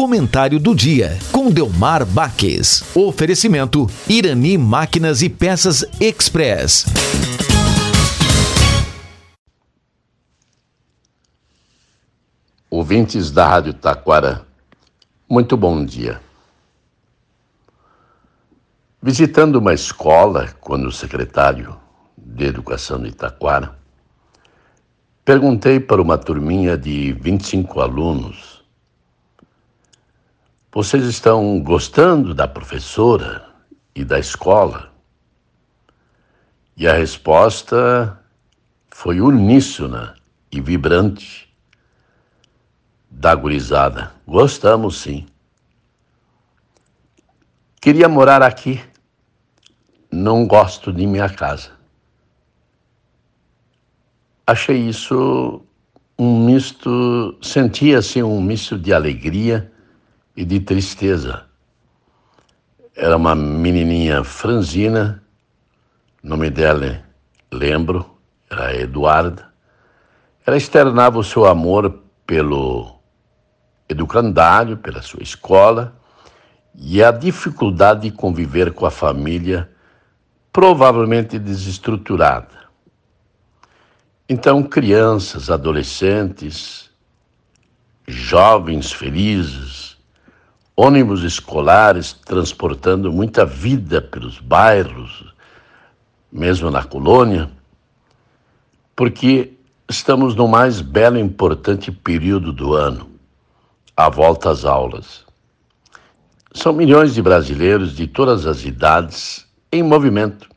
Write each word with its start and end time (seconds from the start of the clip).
Comentário 0.00 0.58
do 0.58 0.74
dia 0.74 1.18
com 1.30 1.50
Delmar 1.50 2.06
Baques. 2.06 2.82
Oferecimento 2.96 3.86
Irani 4.08 4.56
Máquinas 4.56 5.20
e 5.20 5.28
Peças 5.28 5.84
Express. 6.00 6.86
Ouvintes 12.70 13.30
da 13.30 13.46
Rádio 13.46 13.74
Taquara, 13.74 14.46
muito 15.28 15.54
bom 15.54 15.84
dia. 15.84 16.18
Visitando 19.02 19.56
uma 19.56 19.74
escola, 19.74 20.48
quando 20.62 20.90
secretário 20.90 21.76
de 22.16 22.46
Educação 22.46 23.02
de 23.02 23.12
Taquara, 23.12 23.78
perguntei 25.26 25.78
para 25.78 26.00
uma 26.00 26.16
turminha 26.16 26.78
de 26.78 27.12
25 27.12 27.82
alunos 27.82 28.59
vocês 30.72 31.04
estão 31.04 31.60
gostando 31.60 32.32
da 32.32 32.46
professora 32.46 33.44
e 33.92 34.04
da 34.04 34.20
escola? 34.20 34.92
E 36.76 36.86
a 36.86 36.92
resposta 36.92 38.16
foi 38.88 39.20
uníssona 39.20 40.14
e 40.50 40.60
vibrante 40.60 41.52
da 43.10 43.34
gurizada. 43.34 44.12
Gostamos 44.24 44.98
sim. 44.98 45.26
Queria 47.80 48.08
morar 48.08 48.40
aqui. 48.40 48.80
Não 50.12 50.46
gosto 50.46 50.92
de 50.92 51.04
minha 51.04 51.28
casa. 51.28 51.72
Achei 54.46 54.76
isso 54.76 55.62
um 56.16 56.44
misto, 56.44 57.36
sentia 57.42 57.98
assim 57.98 58.22
um 58.22 58.40
misto 58.40 58.78
de 58.78 58.92
alegria 58.92 59.72
e 60.40 60.44
de 60.46 60.58
tristeza. 60.58 61.44
Era 62.96 63.14
uma 63.14 63.34
menininha 63.34 64.24
franzina, 64.24 65.22
nome 66.22 66.48
dela 66.48 67.04
lembro, 67.52 68.18
era 68.48 68.74
Eduarda. 68.74 69.52
Ela 70.46 70.56
externava 70.56 71.18
o 71.18 71.24
seu 71.24 71.44
amor 71.44 72.02
pelo 72.26 72.98
educandário, 73.86 74.78
pela 74.78 75.02
sua 75.02 75.22
escola 75.22 75.94
e 76.74 77.04
a 77.04 77.10
dificuldade 77.10 78.08
de 78.08 78.10
conviver 78.10 78.72
com 78.72 78.86
a 78.86 78.90
família, 78.90 79.70
provavelmente 80.50 81.38
desestruturada. 81.38 82.70
Então, 84.26 84.62
crianças, 84.62 85.50
adolescentes, 85.50 86.90
jovens 88.08 88.90
felizes, 88.90 89.89
ônibus 90.80 91.22
escolares 91.24 92.14
transportando 92.14 93.12
muita 93.12 93.44
vida 93.44 94.00
pelos 94.00 94.38
bairros, 94.40 95.34
mesmo 96.32 96.70
na 96.70 96.82
colônia, 96.82 97.50
porque 98.96 99.52
estamos 99.86 100.34
no 100.34 100.48
mais 100.48 100.80
belo 100.80 101.18
e 101.18 101.20
importante 101.20 101.92
período 101.92 102.50
do 102.50 102.72
ano, 102.72 103.10
a 103.94 104.08
volta 104.08 104.50
às 104.50 104.64
aulas. 104.64 105.26
São 106.54 106.72
milhões 106.72 107.12
de 107.12 107.20
brasileiros 107.20 107.94
de 107.94 108.06
todas 108.06 108.46
as 108.46 108.64
idades 108.64 109.46
em 109.70 109.82
movimento. 109.82 110.48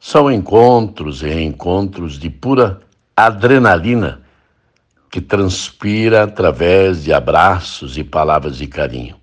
São 0.00 0.32
encontros 0.32 1.22
e 1.22 1.30
encontros 1.42 2.18
de 2.18 2.30
pura 2.30 2.80
adrenalina 3.14 4.22
que 5.10 5.20
transpira 5.20 6.24
através 6.24 7.04
de 7.04 7.12
abraços 7.12 7.96
e 7.96 8.04
palavras 8.04 8.58
de 8.58 8.66
carinho. 8.66 9.16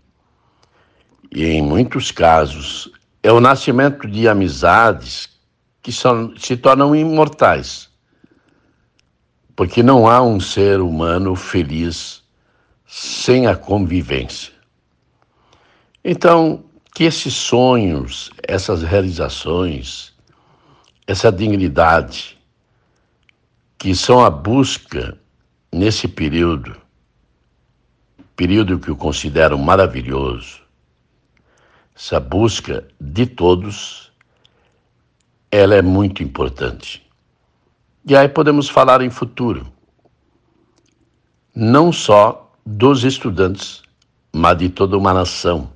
E 1.31 1.45
em 1.45 1.61
muitos 1.61 2.11
casos 2.11 2.91
é 3.22 3.31
o 3.31 3.39
nascimento 3.39 4.08
de 4.08 4.28
amizades 4.28 5.29
que 5.81 5.91
são, 5.91 6.35
se 6.38 6.57
tornam 6.57 6.95
imortais, 6.95 7.90
porque 9.56 9.84
não 9.84 10.07
há 10.07 10.22
um 10.22 10.40
ser 10.40 10.79
humano 10.79 11.35
feliz 11.35 12.24
sem 12.88 13.47
a 13.47 13.56
convivência. 13.56 14.53
Então, 16.03 16.63
que 16.94 17.03
esses 17.03 17.34
sonhos, 17.34 18.31
essas 18.47 18.81
realizações, 18.81 20.13
essa 21.06 21.31
dignidade, 21.31 22.38
que 23.78 23.94
são 23.94 24.24
a 24.24 24.29
busca 24.29 25.18
nesse 25.75 26.08
período, 26.08 26.74
período 28.34 28.80
que 28.80 28.88
eu 28.88 28.96
considero 28.96 29.59
maravilhoso, 29.59 30.62
essa 31.94 32.18
busca 32.18 32.88
de 33.00 33.25
todos, 33.25 34.09
ela 35.52 35.75
é 35.75 35.81
muito 35.81 36.24
importante. 36.24 37.06
E 38.06 38.16
aí 38.16 38.30
podemos 38.30 38.69
falar 38.69 39.02
em 39.02 39.09
futuro, 39.09 39.68
não 41.53 41.92
só 41.92 42.53
dos 42.66 43.03
estudantes, 43.03 43.84
mas 44.34 44.57
de 44.57 44.69
toda 44.69 44.97
uma 44.97 45.13
nação. 45.13 45.69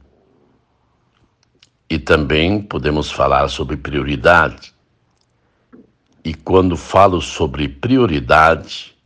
E 1.90 2.00
também 2.00 2.62
podemos 2.62 3.12
falar 3.12 3.50
sobre 3.50 3.76
prioridade. 3.76 4.74
E 6.24 6.34
quando 6.34 6.78
falo 6.78 7.20
sobre 7.22 7.68
prioridade, 7.68 8.98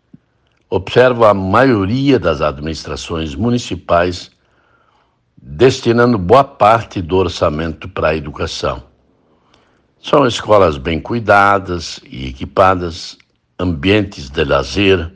observo 0.76 1.24
a 1.24 1.36
maioria 1.36 2.18
das 2.18 2.42
administrações 2.42 3.36
municipais 3.36 4.32
destinando 5.38 6.18
boa 6.18 6.44
parte 6.44 7.00
do 7.00 7.16
orçamento 7.16 7.88
para 7.88 8.08
a 8.08 8.16
educação. 8.16 8.84
São 10.02 10.26
escolas 10.26 10.76
bem 10.78 11.00
cuidadas 11.00 12.00
e 12.04 12.28
equipadas, 12.28 13.16
ambientes 13.60 14.32
de 14.32 14.44
lazer 14.44 15.14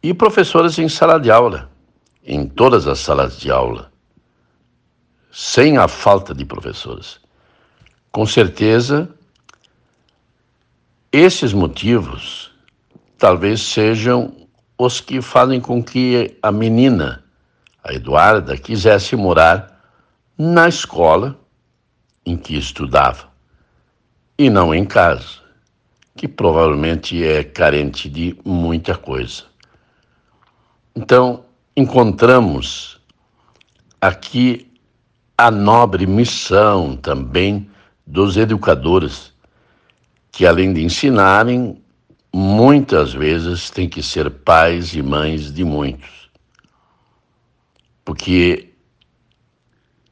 e 0.00 0.14
professores 0.14 0.78
em 0.78 0.88
sala 0.88 1.18
de 1.18 1.28
aula, 1.28 1.68
em 2.24 2.46
todas 2.46 2.86
as 2.86 3.00
salas 3.00 3.40
de 3.40 3.50
aula, 3.50 3.90
sem 5.32 5.78
a 5.78 5.88
falta 5.88 6.32
de 6.32 6.44
professores. 6.44 7.18
Com 8.12 8.24
certeza, 8.24 9.12
esses 11.10 11.52
motivos 11.52 12.51
talvez 13.22 13.62
sejam 13.62 14.34
os 14.76 15.00
que 15.00 15.22
fazem 15.22 15.60
com 15.60 15.80
que 15.80 16.36
a 16.42 16.50
menina, 16.50 17.22
a 17.84 17.94
Eduarda, 17.94 18.56
quisesse 18.56 19.14
morar 19.14 19.80
na 20.36 20.66
escola 20.68 21.38
em 22.26 22.36
que 22.36 22.58
estudava 22.58 23.28
e 24.36 24.50
não 24.50 24.74
em 24.74 24.84
casa, 24.84 25.38
que 26.16 26.26
provavelmente 26.26 27.24
é 27.24 27.44
carente 27.44 28.08
de 28.08 28.36
muita 28.44 28.96
coisa. 28.96 29.44
Então, 30.92 31.44
encontramos 31.76 33.00
aqui 34.00 34.68
a 35.38 35.48
nobre 35.48 36.08
missão 36.08 36.96
também 36.96 37.70
dos 38.04 38.36
educadores, 38.36 39.32
que 40.32 40.44
além 40.44 40.72
de 40.72 40.82
ensinarem, 40.82 41.80
muitas 42.32 43.12
vezes 43.12 43.68
têm 43.68 43.88
que 43.88 44.02
ser 44.02 44.30
pais 44.30 44.94
e 44.94 45.02
mães 45.02 45.52
de 45.52 45.64
muitos. 45.64 46.30
Porque 48.04 48.72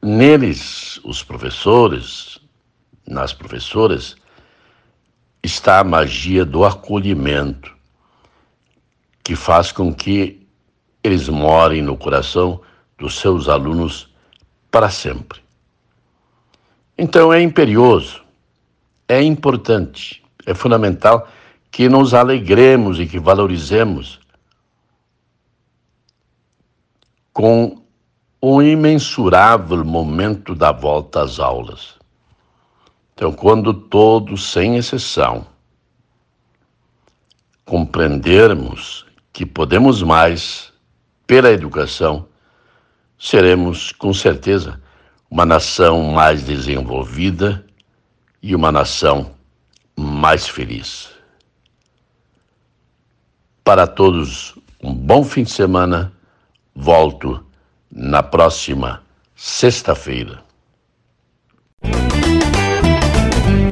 neles, 0.01 0.99
os 1.03 1.23
professores, 1.23 2.39
nas 3.07 3.33
professoras, 3.33 4.15
está 5.43 5.79
a 5.79 5.83
magia 5.83 6.45
do 6.45 6.63
acolhimento, 6.63 7.75
que 9.23 9.35
faz 9.35 9.71
com 9.71 9.93
que 9.93 10.47
eles 11.03 11.27
morem 11.27 11.81
no 11.81 11.97
coração 11.97 12.61
dos 12.97 13.17
seus 13.17 13.49
alunos 13.49 14.13
para 14.69 14.89
sempre. 14.89 15.41
Então 16.97 17.33
é 17.33 17.41
imperioso, 17.41 18.23
é 19.07 19.21
importante, 19.21 20.23
é 20.45 20.53
fundamental 20.53 21.27
que 21.71 21.87
nos 21.87 22.13
alegremos 22.13 22.99
e 22.99 23.07
que 23.07 23.17
valorizemos 23.17 24.19
com 27.31 27.81
o 28.41 28.61
imensurável 28.61 29.85
momento 29.85 30.53
da 30.53 30.71
volta 30.71 31.23
às 31.23 31.39
aulas. 31.39 31.95
Então, 33.13 33.31
quando 33.31 33.73
todos, 33.73 34.51
sem 34.51 34.75
exceção, 34.75 35.45
compreendermos 37.63 39.05
que 39.31 39.45
podemos 39.45 40.03
mais 40.03 40.73
pela 41.25 41.51
educação, 41.51 42.27
seremos, 43.17 43.93
com 43.93 44.13
certeza, 44.13 44.81
uma 45.29 45.45
nação 45.45 46.01
mais 46.11 46.43
desenvolvida 46.43 47.65
e 48.41 48.53
uma 48.55 48.71
nação 48.71 49.31
mais 49.95 50.47
feliz. 50.47 51.20
Para 53.63 53.85
todos, 53.85 54.55
um 54.81 54.93
bom 54.93 55.23
fim 55.23 55.43
de 55.43 55.51
semana, 55.51 56.11
volto 56.75 57.45
na 57.91 58.23
próxima 58.23 59.03
sexta-feira. 59.35 60.43